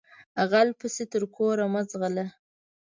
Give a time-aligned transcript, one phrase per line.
[0.49, 2.27] غل پسې تر کوره مه ځغلهٔ